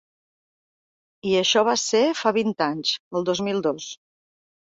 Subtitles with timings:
[1.31, 3.93] I això va ser fa vint anys, el dos mil dos.